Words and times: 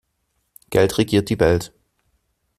Geld 0.71 0.97
regiert 0.97 1.29
die 1.29 1.39
Welt. 1.39 1.71